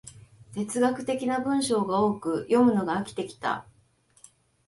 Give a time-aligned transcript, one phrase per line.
[0.55, 3.67] 哲学的な文章が多く、読むのが飽きてきた